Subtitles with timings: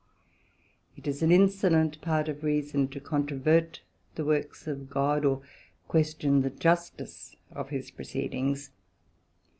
[0.97, 3.81] It is an insolent part of reason, to controvert
[4.15, 5.43] the Works of God, or
[5.87, 8.71] question the Justice of his proceedings.